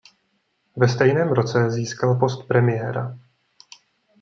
[0.75, 3.17] Ve stejném roce získal post premiéra.